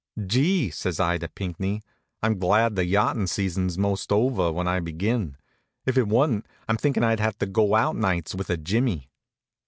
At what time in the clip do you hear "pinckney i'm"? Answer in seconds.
1.27-2.39